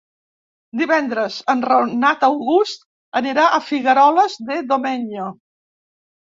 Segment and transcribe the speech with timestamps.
[0.79, 2.87] Divendres en Renat August
[3.21, 5.29] anirà a Figueroles de Domenyo.